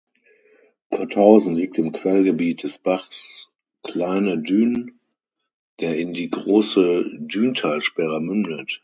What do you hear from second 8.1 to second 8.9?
mündet.